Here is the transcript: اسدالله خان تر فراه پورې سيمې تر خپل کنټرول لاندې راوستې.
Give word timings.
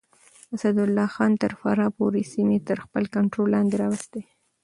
اسدالله 0.55 1.07
خان 1.15 1.31
تر 1.41 1.51
فراه 1.61 1.89
پورې 1.97 2.21
سيمې 2.33 2.59
تر 2.67 2.77
خپل 2.85 3.03
کنټرول 3.15 3.47
لاندې 3.55 3.75
راوستې. 3.81 4.21